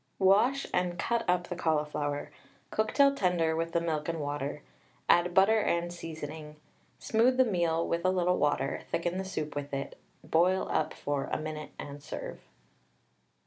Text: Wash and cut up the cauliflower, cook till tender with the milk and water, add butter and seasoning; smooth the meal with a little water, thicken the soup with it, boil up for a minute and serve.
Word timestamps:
Wash 0.17 0.65
and 0.73 0.97
cut 0.97 1.23
up 1.29 1.47
the 1.47 1.55
cauliflower, 1.55 2.31
cook 2.71 2.91
till 2.91 3.13
tender 3.13 3.55
with 3.55 3.71
the 3.73 3.79
milk 3.79 4.09
and 4.09 4.19
water, 4.19 4.63
add 5.07 5.35
butter 5.35 5.59
and 5.59 5.93
seasoning; 5.93 6.55
smooth 6.97 7.37
the 7.37 7.45
meal 7.45 7.87
with 7.87 8.03
a 8.03 8.09
little 8.09 8.39
water, 8.39 8.81
thicken 8.89 9.19
the 9.19 9.23
soup 9.23 9.55
with 9.55 9.75
it, 9.75 9.95
boil 10.23 10.67
up 10.71 10.95
for 10.95 11.25
a 11.25 11.37
minute 11.37 11.69
and 11.77 12.01
serve. 12.01 12.39